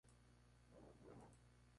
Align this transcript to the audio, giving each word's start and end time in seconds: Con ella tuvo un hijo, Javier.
Con 0.71 0.81
ella 0.83 0.93
tuvo 1.03 1.11
un 1.11 1.19
hijo, 1.19 1.25
Javier. 1.25 1.67